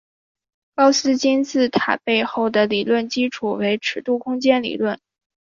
[0.73, 4.99] 高斯金字塔背后的理论基础为尺度空间理论。